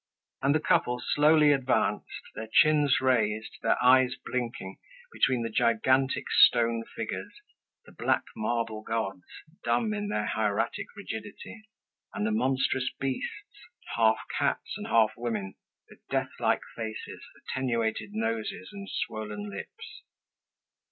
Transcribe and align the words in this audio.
And 0.41 0.55
the 0.55 0.59
couples 0.59 1.05
slowly 1.13 1.51
advanced, 1.51 2.23
their 2.33 2.49
chins 2.51 3.01
raised, 3.01 3.57
their 3.61 3.77
eyes 3.83 4.15
blinking, 4.25 4.79
between 5.13 5.43
the 5.43 5.49
gigantic 5.51 6.23
stone 6.31 6.83
figures, 6.95 7.31
the 7.85 7.91
black 7.91 8.23
marble 8.35 8.81
gods, 8.81 9.21
dumb 9.63 9.93
in 9.93 10.07
their 10.07 10.25
hieratic 10.25 10.87
rigidity, 10.95 11.69
and 12.15 12.25
the 12.25 12.31
monstrous 12.31 12.89
beasts, 12.99 13.67
half 13.95 14.17
cats 14.39 14.73
and 14.75 14.87
half 14.87 15.11
women, 15.15 15.53
with 15.87 15.99
death 16.09 16.31
like 16.39 16.61
faces, 16.75 17.21
attenuated 17.43 18.11
noses, 18.13 18.69
and 18.73 18.89
swollen 18.89 19.51
lips. 19.51 20.01